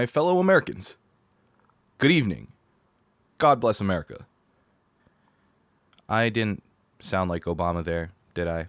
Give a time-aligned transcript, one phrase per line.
[0.00, 0.96] my fellow Americans.
[1.98, 2.48] Good evening.
[3.36, 4.24] God bless America.
[6.08, 6.62] I didn't
[7.00, 8.68] sound like Obama there, did I?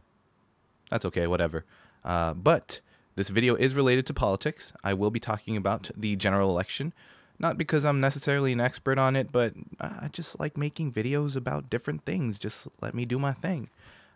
[0.90, 1.64] That's okay, whatever.
[2.04, 2.82] Uh, but
[3.16, 4.73] this video is related to politics.
[4.84, 6.91] I will be talking about the general election.
[7.40, 11.70] Not because I'm necessarily an expert on it, but I just like making videos about
[11.70, 12.38] different things.
[12.38, 13.70] Just let me do my thing.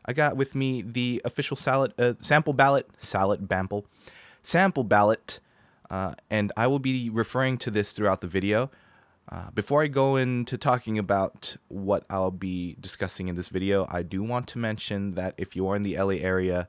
[0.06, 3.86] I got with me the official salad, uh, sample ballot, salad bample,
[4.42, 5.40] sample ballot,
[5.90, 8.72] uh, and I will be referring to this throughout the video.
[9.28, 14.04] Uh, before I go into talking about what I'll be discussing in this video, I
[14.04, 16.68] do want to mention that if you are in the LA area,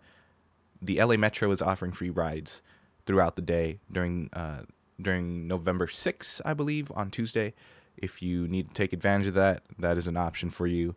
[0.81, 2.63] the LA Metro is offering free rides
[3.05, 4.63] throughout the day during uh,
[5.01, 7.53] during November 6th, I believe, on Tuesday.
[7.99, 10.95] If you need to take advantage of that, that is an option for you.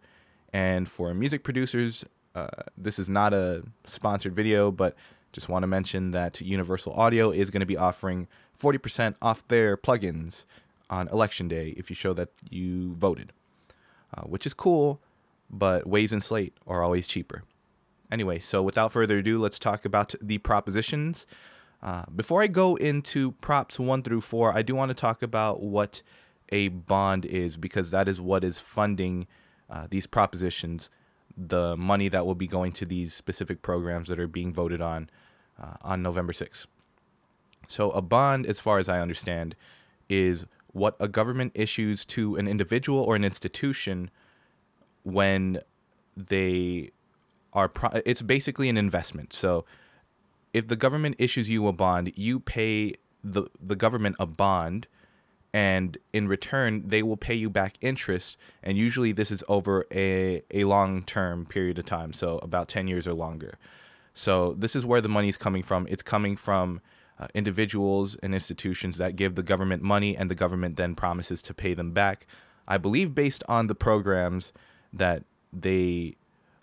[0.54, 4.96] And for music producers, uh, this is not a sponsored video, but
[5.32, 8.28] just want to mention that Universal Audio is going to be offering
[8.62, 10.46] 40% off their plugins
[10.90, 13.32] on election day if you show that you voted,
[14.16, 15.02] uh, which is cool,
[15.50, 17.44] but Waves and Slate are always cheaper.
[18.12, 21.28] Anyway, so without further ado, let's talk about the propositions.
[21.82, 25.62] Uh, before I go into props one through four, I do want to talk about
[25.62, 26.02] what
[26.50, 29.28] a bond is because that is what is funding
[29.70, 30.90] uh, these propositions,
[31.48, 35.10] the money that will be going to these specific programs that are being voted on
[35.62, 36.66] uh, on November 6th.
[37.68, 39.56] So, a bond, as far as I understand,
[40.10, 44.10] is what a government issues to an individual or an institution
[45.04, 45.60] when
[46.16, 46.92] they
[47.54, 49.34] are pro- it's basically an investment.
[49.34, 49.66] So
[50.54, 54.88] if the government issues you a bond, you pay the the government a bond
[55.54, 60.44] and in return they will pay you back interest and usually this is over a,
[60.52, 63.58] a long term period of time so about 10 years or longer
[64.14, 66.82] so this is where the money is coming from it's coming from
[67.20, 71.54] uh, individuals and institutions that give the government money and the government then promises to
[71.54, 72.26] pay them back.
[72.68, 74.54] I believe based on the programs
[74.94, 76.16] that they,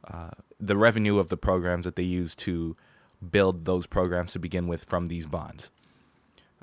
[0.09, 2.77] uh, the revenue of the programs that they use to
[3.31, 5.71] build those programs to begin with from these bonds.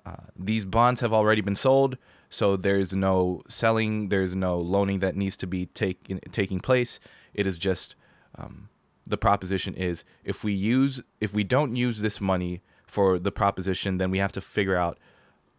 [0.06, 1.98] Uh, these bonds have already been sold,
[2.30, 7.00] so there's no selling, there's no loaning that needs to be take, taking place.
[7.34, 7.96] It is just
[8.36, 8.70] um,
[9.06, 13.98] the proposition is if we use if we don't use this money for the proposition,
[13.98, 14.98] then we have to figure out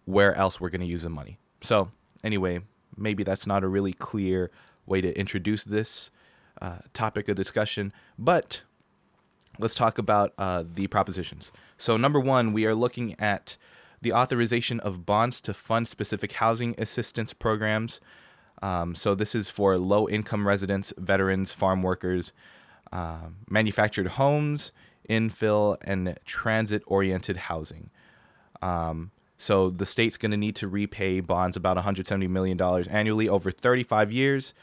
[0.05, 1.39] where else we're going to use the money.
[1.61, 1.91] So,
[2.23, 2.61] anyway,
[2.97, 4.51] maybe that's not a really clear
[4.87, 6.11] way to introduce this
[6.61, 8.63] uh, topic of discussion, but
[9.59, 11.53] let's talk about uh, the propositions.
[11.79, 13.57] So, number one, we are looking at
[14.05, 18.01] the authorization of bonds to fund specific housing assistance programs.
[18.63, 22.33] Um, so, this is for low income residents, veterans, farm workers,
[22.93, 24.71] uh, manufactured homes,
[25.11, 27.91] infill, and transit oriented housing.
[28.63, 33.51] Um, so the state's going to need to repay bonds about $170 million annually over
[33.51, 34.55] 35 years.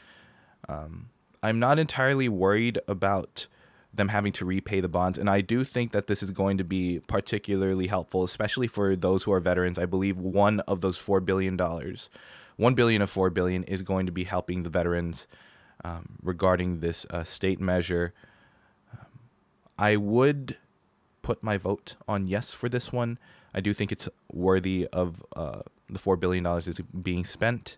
[0.68, 1.10] Um,
[1.42, 3.46] I'm not entirely worried about
[3.94, 5.18] them having to repay the bonds.
[5.18, 9.24] And I do think that this is going to be particularly helpful, especially for those
[9.24, 9.78] who are veterans.
[9.78, 14.12] I believe one of those $4 billion, 1 billion of 4 billion is going to
[14.12, 15.26] be helping the veterans
[15.84, 18.14] um, regarding this uh, state measure
[19.78, 20.56] I would
[21.22, 23.18] put my vote on yes for this one.
[23.52, 27.76] I do think it's worthy of uh, the $4 billion is being spent.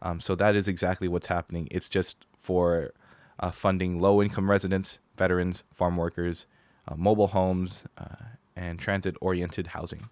[0.00, 1.68] Um, so that is exactly what's happening.
[1.70, 2.92] It's just for
[3.42, 6.46] uh, funding low income residents, veterans, farm workers,
[6.88, 8.24] uh, mobile homes, uh,
[8.56, 10.08] and transit oriented housing.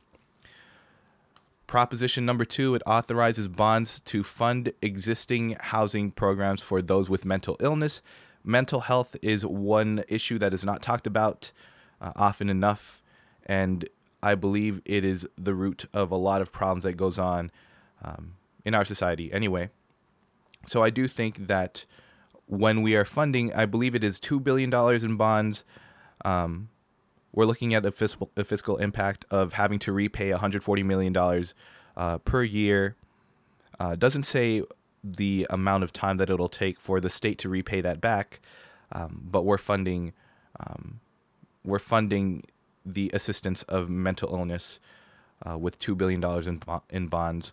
[1.66, 7.56] Proposition number two it authorizes bonds to fund existing housing programs for those with mental
[7.60, 8.02] illness
[8.44, 11.52] mental health is one issue that is not talked about
[12.00, 13.02] uh, often enough,
[13.46, 13.88] and
[14.22, 17.50] I believe it is the root of a lot of problems that goes on
[18.02, 19.32] um, in our society.
[19.32, 19.70] Anyway,
[20.66, 21.84] so I do think that
[22.50, 25.64] when we are funding, I believe it is two billion dollars in bonds.
[26.24, 26.68] Um,
[27.32, 31.54] we're looking at a fiscal a fiscal impact of having to repay 140 million dollars
[31.96, 32.96] uh, per year.
[33.78, 34.62] Uh, doesn't say
[35.02, 38.40] the amount of time that it'll take for the state to repay that back,
[38.92, 40.12] um, but we're funding
[40.58, 40.98] um,
[41.64, 42.42] we're funding
[42.84, 44.80] the assistance of mental illness
[45.48, 46.60] uh, with two billion dollars in
[46.90, 47.52] in bonds.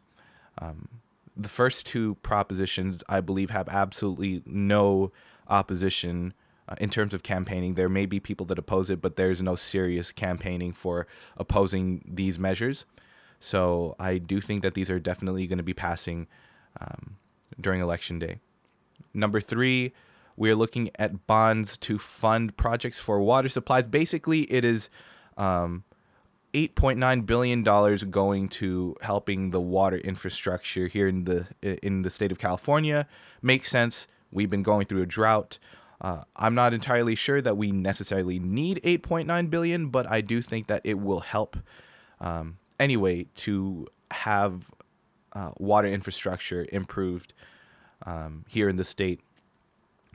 [0.58, 0.88] Um,
[1.38, 5.12] the first two propositions, I believe, have absolutely no
[5.48, 6.34] opposition
[6.68, 7.76] uh, in terms of campaigning.
[7.76, 11.08] There may be people that oppose it, but there's no serious campaigning for
[11.38, 12.86] opposing these measures.
[13.40, 16.28] So I do think that these are definitely going to be passing.
[16.80, 17.18] Um,
[17.60, 18.40] during election day.
[19.14, 19.94] Number three,
[20.36, 23.88] we are looking at bonds to fund projects for water supplies.
[23.88, 24.90] Basically, it is
[25.38, 25.84] um,
[26.58, 32.32] 8.9 billion dollars going to helping the water infrastructure here in the in the state
[32.32, 33.08] of California
[33.44, 34.08] makes sense.
[34.32, 35.60] We've been going through a drought.
[36.02, 40.66] Uh, I'm not entirely sure that we necessarily need 8.9 billion, but I do think
[40.68, 41.58] that it will help
[42.20, 44.72] um, anyway to have
[45.34, 47.34] uh, water infrastructure improved
[48.04, 49.22] um, here in the state.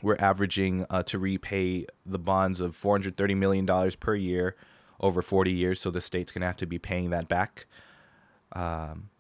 [0.02, 4.56] We're averaging uh, to repay the bonds of 430 million dollars per year
[5.02, 7.66] over 40 years, so the state's gonna have to be paying that back.
[8.52, 9.10] Um,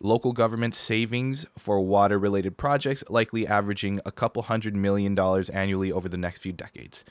[0.00, 5.92] local government savings for water related projects likely averaging a couple hundred million dollars annually
[5.92, 7.04] over the next few decades.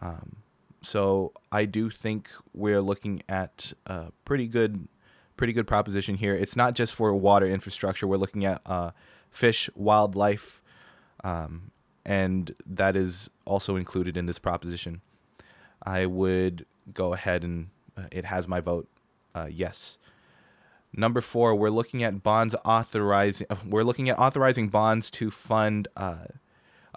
[0.00, 0.36] Um,
[0.82, 4.86] so I do think we're looking at a pretty good,
[5.36, 6.34] pretty good proposition here.
[6.34, 8.06] It's not just for water infrastructure.
[8.06, 8.90] We're looking at uh,
[9.30, 10.62] fish, wildlife,
[11.24, 11.70] um,
[12.04, 15.00] and that is also included in this proposition.
[15.82, 18.88] I would go ahead and uh, it has my vote.
[19.34, 19.98] Uh, yes.
[20.92, 23.46] Number four, we're looking at bonds authorizing.
[23.66, 26.24] We're looking at authorizing bonds to fund uh,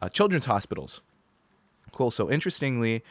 [0.01, 1.01] uh, children's hospitals.
[1.91, 2.11] Cool.
[2.11, 3.03] So interestingly,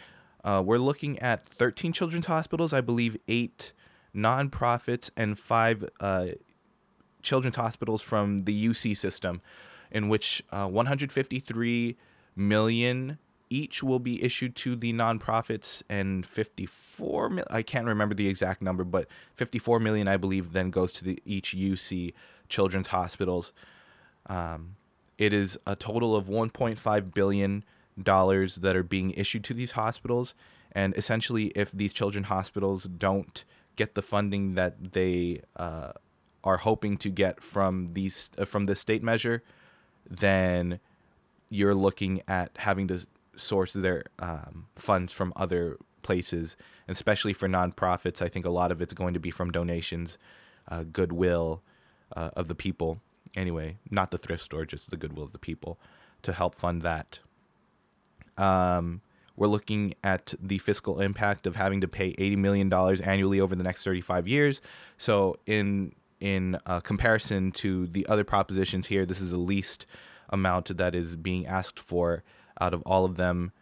[0.45, 3.73] uh, we're looking at 13 children's hospitals, I believe eight
[4.15, 6.29] nonprofits, and five uh,
[7.23, 9.43] children's hospitals from the UC system,
[9.91, 11.97] in which uh, 153
[12.35, 13.19] million
[13.51, 18.63] each will be issued to the nonprofits and 54 mil- I can't remember the exact
[18.63, 22.13] number but 54 million I believe then goes to the each UC
[22.49, 23.53] children's hospitals.
[24.27, 24.77] Um,
[25.17, 27.65] it is a total of 1.5 billion
[28.01, 30.35] dollars that are being issued to these hospitals.
[30.73, 33.45] And essentially if these children hospitals don't
[33.77, 35.93] get the funding that they uh,
[36.45, 39.43] are hoping to get from these uh, from the state measure
[40.09, 40.81] then
[41.51, 43.07] you're looking at having to
[43.39, 46.57] source their um, funds from other places,
[46.87, 48.23] especially for nonprofits.
[48.23, 50.19] I think a lot of it's going to be from donations,
[50.69, 51.63] uh, goodwill
[52.17, 53.01] uh, of the people.
[53.35, 55.79] Anyway, not the thrift store, just the goodwill of the people
[56.23, 57.21] to help fund that.
[58.37, 59.03] Um,
[59.37, 63.63] we're looking at the fiscal impact of having to pay $80 million annually over the
[63.63, 64.61] next 35 years.
[64.97, 69.87] So, in in uh, comparison to the other propositions here, this is the least
[70.31, 72.25] amount that is being asked for
[72.61, 73.53] out of all of them.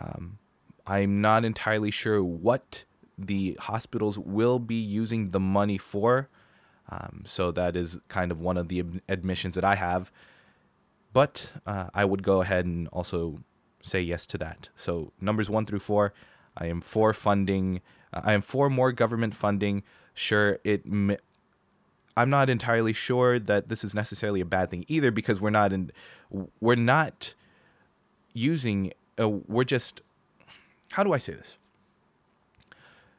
[0.00, 0.38] Um,
[0.86, 2.84] I'm not entirely sure what
[3.18, 6.28] the hospitals will be using the money for.
[6.88, 10.10] Um, so that is kind of one of the admissions that I have.
[11.12, 13.40] But uh, I would go ahead and also
[13.82, 14.70] say yes to that.
[14.76, 16.14] So numbers one through four,
[16.56, 17.80] I am for funding.
[18.12, 19.82] Uh, I am for more government funding.
[20.14, 20.84] Sure, it.
[20.86, 25.72] I'm not entirely sure that this is necessarily a bad thing either because we're not
[25.72, 25.90] in.
[26.60, 27.34] We're not
[28.38, 30.00] using uh, we're just
[30.92, 31.56] how do I say this?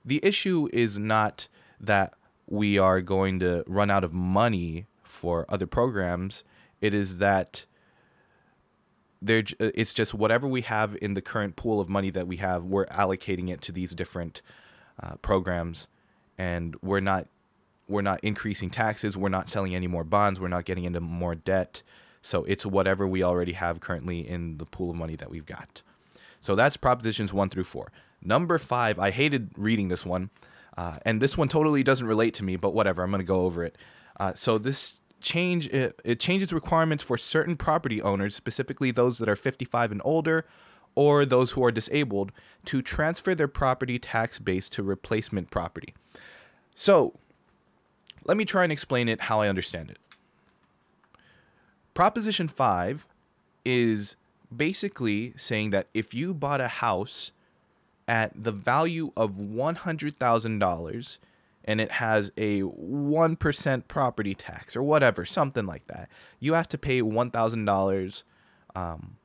[0.04, 1.48] The issue is not
[1.80, 2.14] that
[2.48, 6.44] we are going to run out of money for other programs.
[6.82, 7.66] It is that
[9.22, 12.38] there uh, it's just whatever we have in the current pool of money that we
[12.38, 14.42] have, we're allocating it to these different
[15.02, 15.88] uh, programs,
[16.38, 17.28] and we're not
[17.88, 19.18] we're not increasing taxes.
[19.18, 20.40] We're not selling any more bonds.
[20.40, 21.84] We're not getting into more debt.
[22.22, 25.82] So it's whatever we already have currently in the pool of money that we've got.
[26.40, 27.92] So that's propositions one through four.
[28.22, 30.30] Number five, I hated reading this one,
[30.78, 33.42] uh, and this one totally doesn't relate to me, but whatever, I'm going to go
[33.42, 33.78] over it.
[34.20, 39.30] Uh, so this change it, it changes requirements for certain property owners, specifically those that
[39.30, 40.46] are 55 and older,
[40.96, 42.32] or those who are disabled,
[42.66, 45.94] to transfer their property tax base to replacement property.
[46.76, 47.20] So
[48.26, 49.98] let me try and explain it how I understand it.
[52.00, 53.06] Proposition 5
[53.66, 54.16] is
[54.56, 57.34] basically saying that if you bought a house
[58.08, 61.18] at the value of $100,000
[61.66, 66.08] and it has a 1% property tax or whatever, something like that,
[66.40, 68.24] you have to pay $1,000
[68.76, 69.18] um,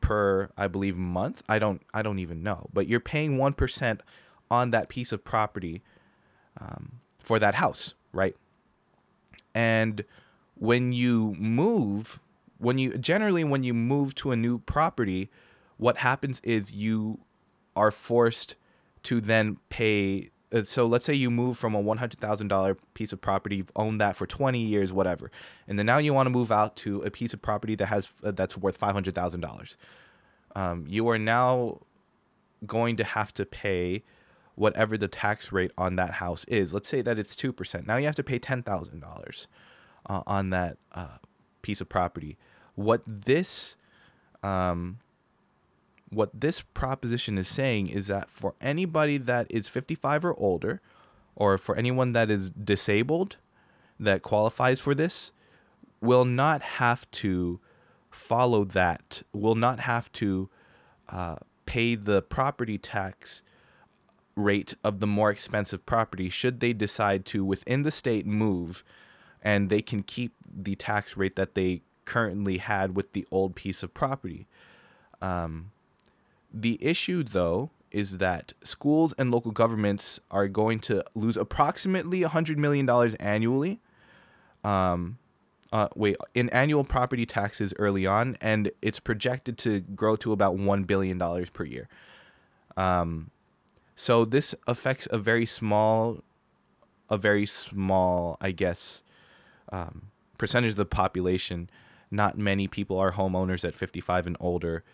[0.00, 1.42] per, I believe, month.
[1.48, 4.00] I don't, I don't even know, but you're paying 1%
[4.48, 5.82] on that piece of property
[6.60, 8.36] um, for that house, right?
[9.52, 10.04] And
[10.60, 12.20] when you move,
[12.58, 15.30] when you generally when you move to a new property,
[15.78, 17.18] what happens is you
[17.74, 18.56] are forced
[19.04, 23.56] to then pay uh, so let's say you move from a $100,000 piece of property,
[23.56, 25.30] you've owned that for 20 years, whatever.
[25.68, 28.12] And then now you want to move out to a piece of property that has
[28.22, 29.76] uh, that's worth $500,000.
[30.56, 31.80] Um, you are now
[32.66, 34.02] going to have to pay
[34.56, 36.74] whatever the tax rate on that house is.
[36.74, 37.86] Let's say that it's 2%.
[37.86, 39.46] Now you have to pay $10,000
[40.08, 41.18] uh, on that uh,
[41.62, 42.36] piece of property.
[42.74, 43.76] What this
[44.42, 44.98] um,
[46.08, 50.80] what this proposition is saying is that for anybody that is 55 or older,
[51.36, 53.36] or for anyone that is disabled
[53.98, 55.32] that qualifies for this
[56.00, 57.60] will not have to
[58.10, 60.48] follow that, will not have to
[61.08, 63.42] uh, pay the property tax
[64.34, 68.82] rate of the more expensive property should they decide to within the state move
[69.42, 73.82] and they can keep the tax rate that they currently had with the old piece
[73.82, 74.46] of property.
[75.22, 75.70] Um,
[76.52, 82.56] the issue, though, is that schools and local governments are going to lose approximately $100
[82.56, 82.88] million
[83.20, 83.80] annually.
[84.62, 85.18] Um,
[85.72, 90.56] uh, wait, in annual property taxes early on, and it's projected to grow to about
[90.56, 91.18] $1 billion
[91.52, 91.88] per year.
[92.76, 93.30] Um,
[93.94, 96.22] so this affects a very small,
[97.08, 99.02] a very small, I guess,
[99.70, 101.70] um, percentage of the population.
[102.10, 104.84] Not many people are homeowners at 55 and older,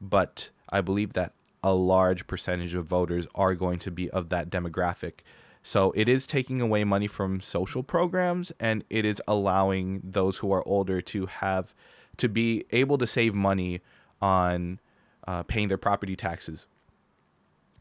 [0.00, 4.50] but I believe that a large percentage of voters are going to be of that
[4.50, 5.20] demographic.
[5.62, 10.52] So it is taking away money from social programs and it is allowing those who
[10.52, 11.74] are older to have
[12.18, 13.80] to be able to save money
[14.20, 14.78] on
[15.26, 16.66] uh, paying their property taxes.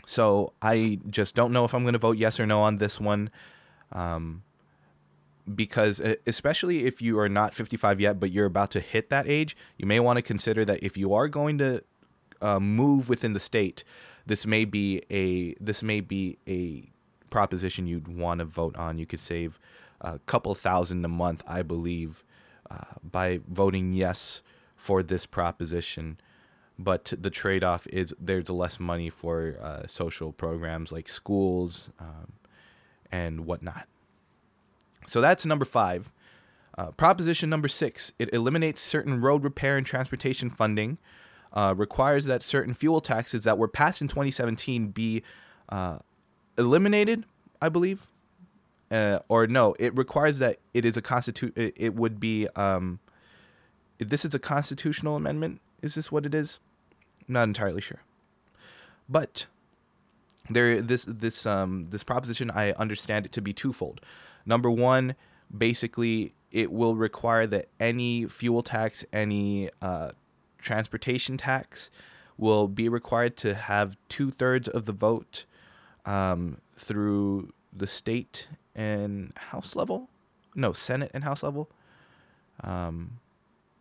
[0.05, 3.01] So I just don't know if I'm going to vote yes or no on this
[3.01, 3.29] one.
[3.91, 4.43] Um,
[5.55, 9.55] because especially if you are not 55 yet, but you're about to hit that age,
[9.77, 11.83] you may want to consider that if you are going to
[12.41, 13.83] uh, move within the state,
[14.25, 16.89] this may be a this may be a
[17.29, 18.97] proposition you'd want to vote on.
[18.97, 19.59] You could save
[20.01, 22.23] a couple thousand a month, I believe,
[22.69, 24.41] uh, by voting yes
[24.75, 26.17] for this proposition
[26.79, 32.33] but the trade-off is there's less money for uh, social programs like schools um,
[33.11, 33.87] and whatnot.
[35.07, 36.11] So that's number five.
[36.77, 40.97] Uh, proposition number six: it eliminates certain road repair and transportation funding.
[41.51, 45.21] Uh, requires that certain fuel taxes that were passed in 2017 be
[45.69, 45.99] uh,
[46.57, 47.25] eliminated.
[47.61, 48.07] I believe,
[48.89, 52.47] uh, or no, it requires that it is a constitu- It, it would be.
[52.55, 52.99] Um,
[53.99, 56.59] this is a constitutional amendment is this what it is?
[57.27, 58.01] I'm not entirely sure.
[59.07, 59.45] But
[60.49, 64.01] there this this um this proposition I understand it to be twofold.
[64.45, 65.15] Number one,
[65.55, 70.11] basically it will require that any fuel tax, any uh,
[70.59, 71.89] transportation tax
[72.37, 75.45] will be required to have two thirds of the vote
[76.05, 80.09] um, through the state and House level.
[80.55, 81.69] No, Senate and House level
[82.63, 83.19] um,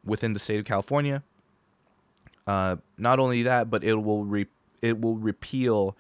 [0.05, 1.23] within the state of California.
[2.47, 4.47] Uh, not only that, but it will re-
[4.81, 5.97] it will repeal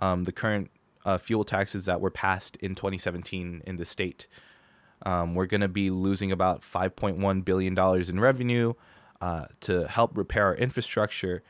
[0.00, 0.70] um, the current
[1.06, 4.26] uh, fuel taxes that were passed in 2017 in the state.
[5.04, 8.74] Um, we're going to be losing about 5.1 billion dollars in revenue
[9.20, 11.42] uh, to help repair our infrastructure.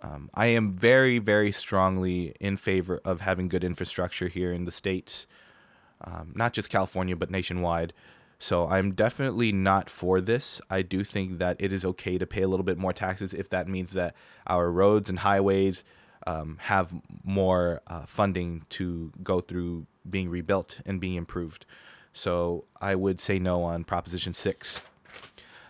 [0.00, 4.72] Um, I am very, very strongly in favor of having good infrastructure here in the
[4.72, 5.26] states,
[6.00, 7.92] um, not just California, but nationwide.
[8.38, 10.60] So I'm definitely not for this.
[10.68, 13.48] I do think that it is okay to pay a little bit more taxes if
[13.50, 14.14] that means that
[14.46, 15.84] our roads and highways
[16.26, 21.66] um, have more uh, funding to go through being rebuilt and being improved.
[22.12, 24.80] So I would say no on Proposition 6.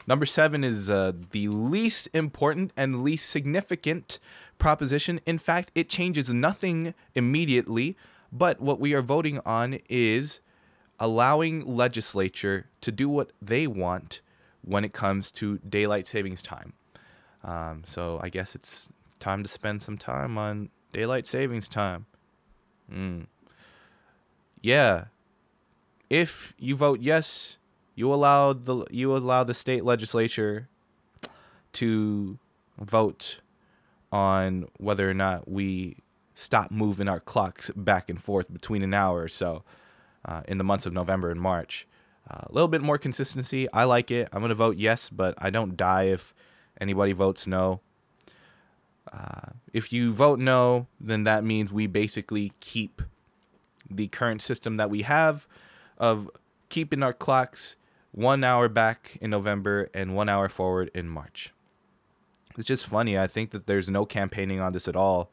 [0.07, 4.19] Number seven is uh, the least important and least significant
[4.59, 5.21] proposition.
[5.25, 7.97] In fact, it changes nothing immediately,
[8.31, 10.41] but what we are voting on is
[11.01, 14.21] allowing legislature to do what they want
[14.63, 16.75] when it comes to daylight savings time.
[17.43, 22.07] Um, so I guess it's time to spend some time on daylight savings time.
[22.93, 23.27] Mm.
[24.61, 25.07] Yeah.
[26.11, 27.59] If you vote yes,
[27.95, 30.69] you allow the you allow the state legislature
[31.73, 32.39] to
[32.79, 33.41] vote
[34.13, 35.97] on whether or not we
[36.35, 39.65] stop moving our clocks back and forth between an hour or so
[40.25, 41.87] uh, in the months of November and March.
[42.29, 43.71] Uh, a little bit more consistency.
[43.73, 44.29] I like it.
[44.33, 46.35] I'm going to vote yes, but I don't die if
[46.81, 47.81] anybody votes no.
[49.13, 53.03] Uh, if you vote no, then that means we basically keep
[53.91, 55.47] the current system that we have
[55.99, 56.31] of
[56.69, 57.77] keeping our clocks
[58.13, 61.53] one hour back in November and one hour forward in March.
[62.57, 63.19] It's just funny.
[63.19, 65.31] I think that there's no campaigning on this at all.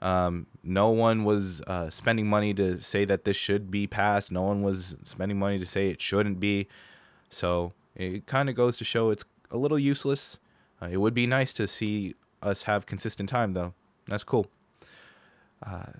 [0.00, 4.30] Um, no one was uh, spending money to say that this should be passed.
[4.30, 6.68] No one was spending money to say it shouldn't be.
[7.30, 10.38] So it kind of goes to show it's a little useless.
[10.80, 13.74] Uh, it would be nice to see us have consistent time, though.
[14.06, 14.46] That's cool.
[15.64, 15.92] Uh,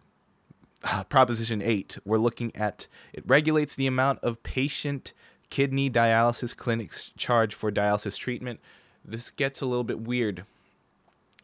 [1.08, 5.14] Proposition 8, we're looking at it regulates the amount of patient
[5.48, 8.60] kidney dialysis clinics charge for dialysis treatment.
[9.04, 10.44] This gets a little bit weird.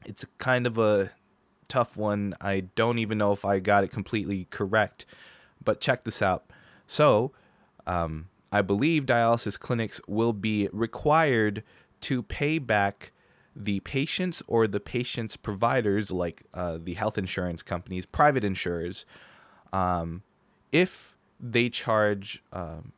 [0.05, 1.13] It's kind of a
[1.69, 2.35] tough one.
[2.41, 5.07] I don't even know if I got it completely correct,
[5.63, 6.45] But check this out.
[6.87, 7.33] So,
[7.87, 11.63] um, I believe dialysis clinics will be required
[12.03, 13.13] to pay back
[13.65, 19.05] the patients or the patient's providers, like uh, the health insurance companies, private insurers,
[19.73, 20.23] um,
[20.73, 22.93] if they charge um,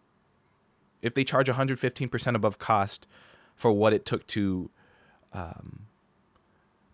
[1.00, 3.07] if they charge 115% above cost
[3.54, 4.71] for what it took to
[5.33, 5.87] um,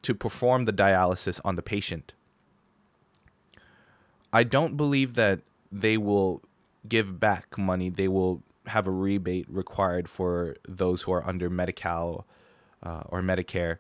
[0.03, 2.15] to perform the dialysis on the patient.
[4.33, 5.41] I don't believe that
[5.73, 6.43] they will
[6.89, 7.91] give back money.
[7.91, 12.27] They will have a rebate required for those who are under Medi-Cal
[12.83, 13.79] uh, or Medicare.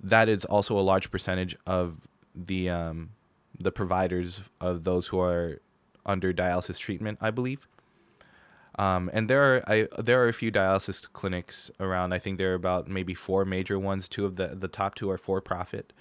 [0.00, 3.10] That is also a large percentage of the um,
[3.58, 5.60] the providers of those who are
[6.04, 7.66] under dialysis treatment, I believe.
[8.78, 12.12] Um, and there are I, there are a few dialysis clinics around.
[12.12, 14.08] I think there are about maybe four major ones.
[14.08, 15.92] Two of the the top two are for profit.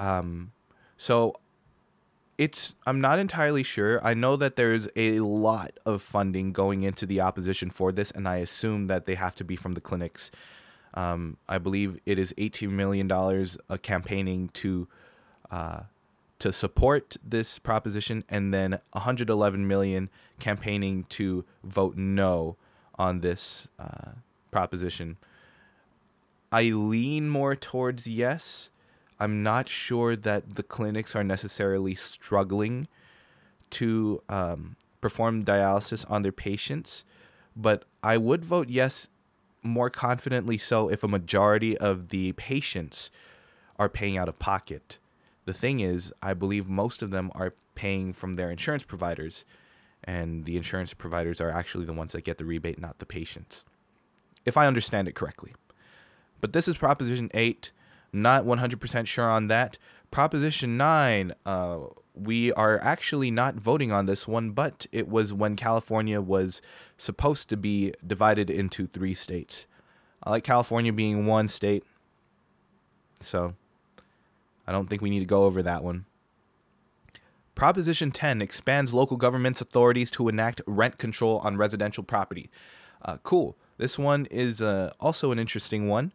[0.00, 0.52] Um,
[0.96, 1.34] so
[2.38, 4.02] it's I'm not entirely sure.
[4.02, 8.26] I know that there's a lot of funding going into the opposition for this, and
[8.26, 10.30] I assume that they have to be from the clinics.
[10.98, 14.88] Um, I believe it is 18 million dollars uh, campaigning to
[15.48, 15.82] uh,
[16.40, 22.56] to support this proposition, and then 111 million campaigning to vote no
[22.96, 24.10] on this uh,
[24.50, 25.18] proposition.
[26.50, 28.70] I lean more towards yes.
[29.20, 32.88] I'm not sure that the clinics are necessarily struggling
[33.70, 37.04] to um, perform dialysis on their patients,
[37.54, 39.10] but I would vote yes
[39.68, 43.10] more confidently so if a majority of the patients
[43.78, 44.98] are paying out of pocket.
[45.44, 49.44] The thing is, I believe most of them are paying from their insurance providers,
[50.04, 53.64] and the insurance providers are actually the ones that get the rebate, not the patients,
[54.44, 55.54] if I understand it correctly.
[56.40, 57.72] But this is Proposition 8.
[58.12, 59.78] Not 100% sure on that.
[60.10, 61.78] Proposition 9, uh,
[62.18, 66.60] we are actually not voting on this one, but it was when California was
[66.96, 69.66] supposed to be divided into three states.
[70.22, 71.84] I like California being one state.
[73.20, 73.54] So
[74.66, 76.06] I don't think we need to go over that one.
[77.54, 82.50] Proposition 10 expands local government's authorities to enact rent control on residential property.
[83.02, 83.56] Uh, cool.
[83.78, 86.12] This one is uh, also an interesting one.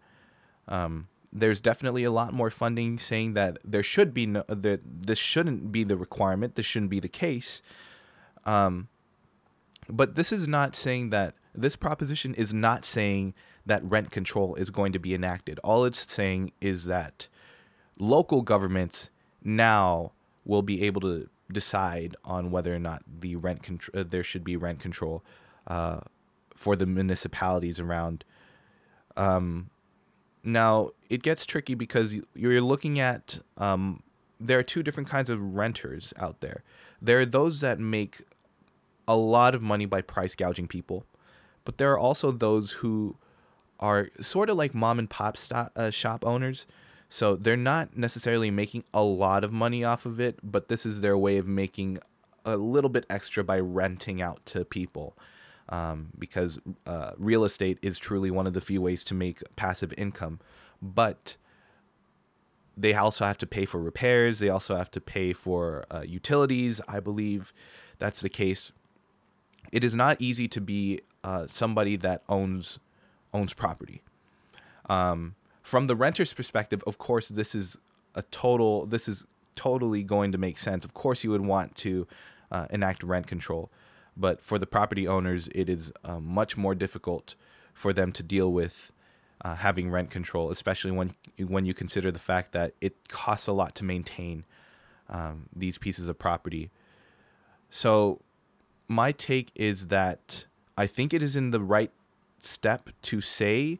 [0.67, 5.17] Um, there's definitely a lot more funding saying that there should be no, that this
[5.17, 6.55] shouldn't be the requirement.
[6.55, 7.63] This shouldn't be the case.
[8.45, 8.87] Um,
[9.89, 13.33] but this is not saying that this proposition is not saying
[13.65, 15.59] that rent control is going to be enacted.
[15.63, 17.27] All it's saying is that
[17.97, 19.09] local governments
[19.43, 20.11] now
[20.45, 24.43] will be able to decide on whether or not the rent contr- uh, there should
[24.43, 25.23] be rent control
[25.67, 26.01] uh,
[26.55, 28.23] for the municipalities around.
[29.15, 29.69] Um,
[30.43, 34.03] now it gets tricky because you're looking at um,
[34.39, 36.63] there are two different kinds of renters out there.
[37.01, 38.21] There are those that make
[39.07, 41.05] a lot of money by price gouging people,
[41.65, 43.17] but there are also those who
[43.79, 46.65] are sort of like mom and pop st- uh, shop owners
[47.13, 51.01] so they're not necessarily making a lot of money off of it, but this is
[51.01, 51.99] their way of making
[52.43, 55.15] a little bit extra by renting out to people.
[55.69, 59.93] Um, because uh, real estate is truly one of the few ways to make passive
[59.97, 60.39] income.
[60.81, 61.37] But
[62.75, 66.81] they also have to pay for repairs, they also have to pay for uh, utilities.
[66.87, 67.53] I believe
[67.97, 68.71] that's the case.
[69.71, 72.79] It is not easy to be uh, somebody that owns
[73.33, 74.01] owns property.
[74.89, 77.77] Um, from the renter's perspective, of course, this is
[78.15, 78.85] a total.
[78.85, 80.83] This is totally going to make sense.
[80.83, 82.07] Of course, you would want to
[82.51, 83.71] uh, enact rent control,
[84.15, 87.35] but for the property owners, it is uh, much more difficult
[87.73, 88.91] for them to deal with
[89.43, 93.53] uh, having rent control, especially when when you consider the fact that it costs a
[93.53, 94.45] lot to maintain
[95.09, 96.69] um, these pieces of property.
[97.69, 98.21] So,
[98.87, 100.45] my take is that
[100.77, 101.91] I think it is in the right
[102.39, 103.79] step to say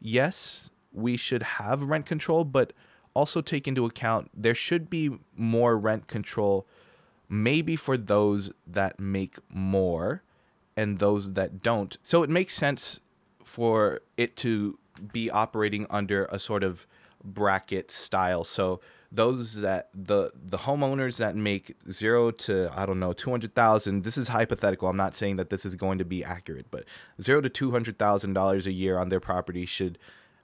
[0.00, 2.72] yes we should have rent control, but
[3.14, 6.66] also take into account there should be more rent control,
[7.28, 10.22] maybe for those that make more
[10.76, 11.96] and those that don't.
[12.02, 13.00] So it makes sense
[13.42, 14.78] for it to
[15.12, 16.86] be operating under a sort of
[17.24, 18.44] bracket style.
[18.44, 23.54] So those that the the homeowners that make zero to I don't know two hundred
[23.54, 24.04] thousand.
[24.04, 24.88] This is hypothetical.
[24.88, 26.84] I'm not saying that this is going to be accurate, but
[27.20, 29.98] zero to two hundred thousand dollars a year on their property should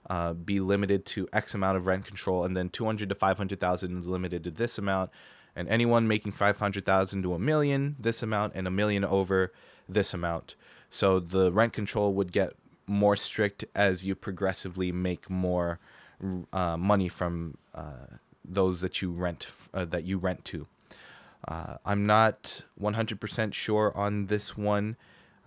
[0.09, 4.07] uh, be limited to X amount of rent control, and then 200 to 500,000 is
[4.07, 5.11] limited to this amount,
[5.55, 9.51] and anyone making 500,000 to a million, this amount, and a million over
[9.87, 10.55] this amount.
[10.89, 12.53] So the rent control would get
[12.85, 15.79] more strict as you progressively make more
[16.51, 20.67] uh, money from uh, those that you rent uh, that you rent to.
[21.47, 24.95] Uh, I'm not 100% sure on this one,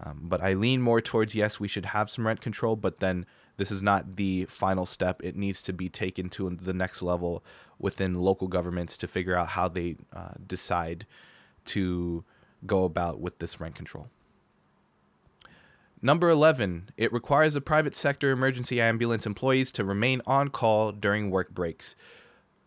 [0.03, 3.25] um, but I lean more towards yes, we should have some rent control, but then
[3.57, 5.23] this is not the final step.
[5.23, 7.43] It needs to be taken to the next level
[7.79, 11.07] within local governments to figure out how they uh, decide
[11.67, 12.25] to
[12.67, 14.09] go about with this rent control.
[16.03, 21.31] Number 11, it requires the private sector emergency ambulance employees to remain on call during
[21.31, 21.97] work breaks.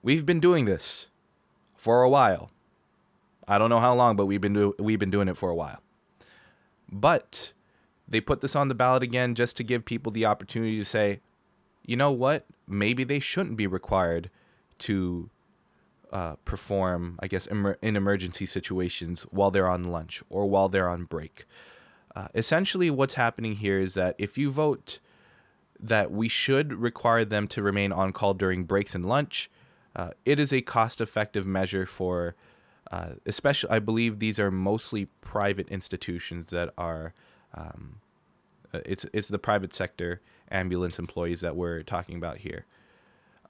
[0.01, 1.07] We've been doing this
[1.75, 2.49] for a while.
[3.47, 5.55] I don't know how long, but we've been do- we've been doing it for a
[5.55, 5.81] while.
[6.91, 7.53] But
[8.09, 11.19] they put this on the ballot again just to give people the opportunity to say,
[11.85, 12.45] you know what?
[12.67, 14.29] Maybe they shouldn't be required
[14.79, 15.29] to
[16.11, 21.05] uh, perform, I guess, in emergency situations while they're on lunch or while they're on
[21.05, 21.45] break.
[22.15, 24.99] Uh, essentially, what's happening here is that if you vote
[25.79, 29.49] that we should require them to remain on call during breaks and lunch,
[29.95, 32.35] uh, it is a cost effective measure for
[32.91, 37.13] uh, especially, I believe these are mostly private institutions that are.
[37.53, 37.99] Um,
[38.73, 42.65] uh, it's it's the private sector ambulance employees that we're talking about here.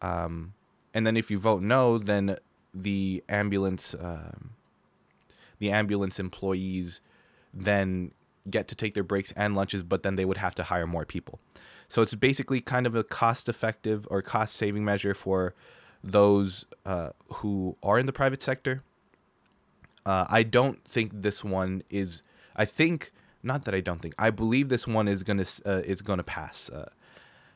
[0.02, 0.54] Um,
[0.94, 2.38] and then if you vote no, then
[2.74, 4.52] the ambulance um,
[5.60, 7.02] the ambulance employees
[7.54, 8.12] then
[8.50, 11.06] get to take their breaks and lunches, but then they would have to hire more
[11.06, 11.40] people.
[11.88, 15.54] So it's basically kind of a cost effective or cost saving measure for
[16.04, 18.84] those uh, who are in the private sector
[20.10, 22.24] uh, I don't think this one is.
[22.56, 23.12] I think
[23.44, 24.16] not that I don't think.
[24.18, 26.70] I believe this one is gonna uh, is gonna pass.
[26.70, 26.90] Uh,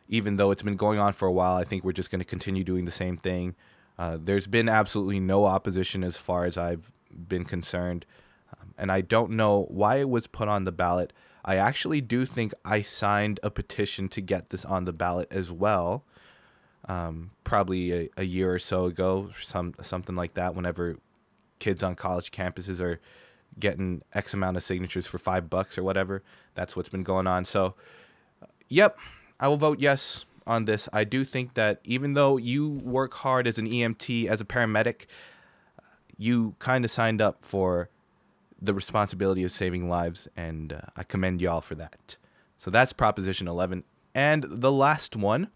[0.07, 2.63] even though it's been going on for a while, I think we're just gonna continue
[2.63, 3.55] doing the same thing.
[3.97, 8.05] Uh, there's been absolutely no opposition as far as I've been concerned,
[8.59, 11.13] um, and I don't know why it was put on the ballot.
[11.45, 15.51] I actually do think I signed a petition to get this on the ballot as
[15.51, 16.05] well.
[16.85, 20.55] Um, probably a, a year or so ago, some something like that.
[20.55, 20.97] Whenever
[21.59, 22.99] kids on college campuses are
[23.59, 26.23] getting X amount of signatures for five bucks or whatever.
[26.55, 27.45] That's what's been going on.
[27.45, 27.75] So,
[28.69, 28.97] yep,
[29.39, 30.89] I will vote yes on this.
[30.91, 35.05] I do think that even though you work hard as an EMT, as a paramedic,
[36.17, 37.89] you kind of signed up for
[38.61, 42.17] the responsibility of saving lives, and uh, I commend y'all for that.
[42.57, 43.83] So that's Proposition 11.
[44.15, 45.49] And the last one,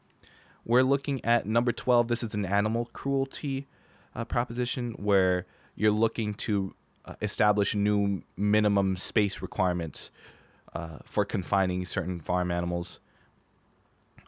[0.65, 2.09] we're looking at number 12.
[2.09, 3.67] This is an animal cruelty
[4.13, 6.75] uh, proposition where you're looking to
[7.07, 10.11] uh, establish new minimum space requirements
[10.73, 12.99] uh, for confining certain farm animals.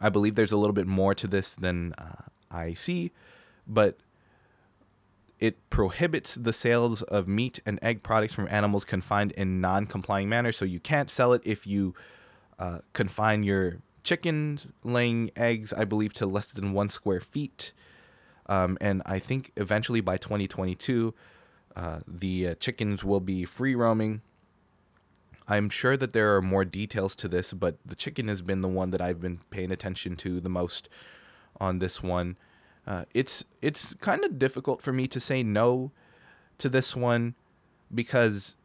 [0.00, 3.12] I believe there's a little bit more to this than uh, I see,
[3.66, 3.98] but
[5.38, 10.52] it prohibits the sales of meat and egg products from animals confined in non-complying manner.
[10.52, 11.94] So you can't sell it if you
[12.58, 17.72] uh, confine your chickens laying eggs, I believe, to less than one square feet.
[18.46, 21.14] Um, and I think eventually by 2022,
[21.76, 24.22] uh, the uh, chickens will be free roaming.
[25.48, 28.68] I'm sure that there are more details to this, but the chicken has been the
[28.68, 30.88] one that I've been paying attention to the most
[31.60, 32.36] on this one.
[32.86, 35.90] Uh, it's it's kind of difficult for me to say no
[36.58, 37.34] to this one
[37.92, 38.56] because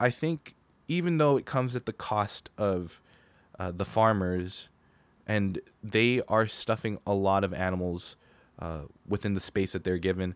[0.00, 0.54] I think
[0.88, 3.00] even though it comes at the cost of
[3.58, 4.68] uh, the farmers
[5.26, 8.16] and they are stuffing a lot of animals
[8.58, 10.34] uh, within the space that they're given,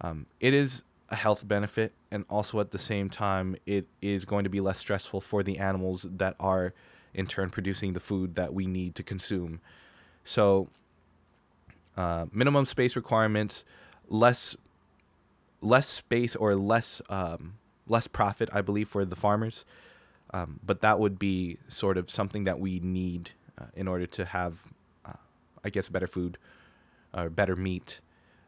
[0.00, 4.44] um, it is a health benefit and also at the same time it is going
[4.44, 6.72] to be less stressful for the animals that are
[7.12, 9.60] in turn producing the food that we need to consume.
[10.22, 10.68] So
[11.96, 13.64] uh, minimum space requirements
[14.08, 14.56] less
[15.60, 17.54] less space or less um,
[17.86, 19.64] less profit i believe for the farmers.
[20.32, 24.24] Um, but that would be sort of something that we need uh, in order to
[24.26, 24.68] have
[25.04, 25.14] uh,
[25.64, 26.38] i guess better food
[27.12, 28.00] or better meat.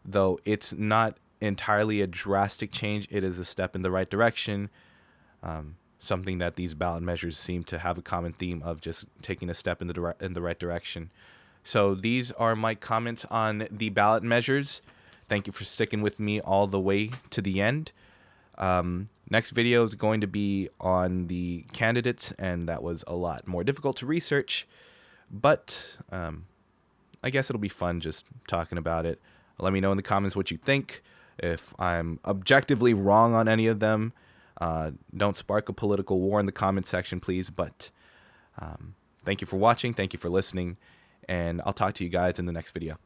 [0.04, 3.08] Though it's not entirely a drastic change.
[3.10, 4.70] It is a step in the right direction.
[5.42, 9.50] Um, something that these ballot measures seem to have a common theme of just taking
[9.50, 11.10] a step in the dire- in the right direction.
[11.64, 14.82] So these are my comments on the ballot measures.
[15.28, 17.92] Thank you for sticking with me all the way to the end.
[18.58, 23.46] Um, next video is going to be on the candidates, and that was a lot
[23.46, 24.66] more difficult to research,
[25.30, 26.46] but um,
[27.22, 29.20] I guess it'll be fun just talking about it.
[29.58, 31.02] Let me know in the comments what you think.
[31.42, 34.12] If I'm objectively wrong on any of them,
[34.60, 37.50] uh, don't spark a political war in the comment section, please.
[37.50, 37.90] But
[38.58, 39.92] um, thank you for watching.
[39.92, 40.76] Thank you for listening.
[41.28, 42.98] And I'll talk to you guys in the next video.